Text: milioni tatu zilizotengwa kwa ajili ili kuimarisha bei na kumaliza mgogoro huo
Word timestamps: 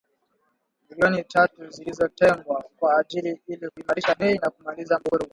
milioni 0.89 1.23
tatu 1.23 1.69
zilizotengwa 1.69 2.63
kwa 2.79 2.99
ajili 2.99 3.41
ili 3.47 3.69
kuimarisha 3.69 4.15
bei 4.15 4.37
na 4.37 4.49
kumaliza 4.49 4.99
mgogoro 4.99 5.23
huo 5.23 5.29